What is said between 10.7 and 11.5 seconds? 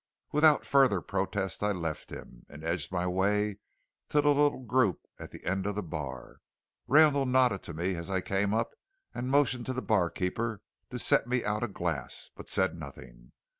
to set me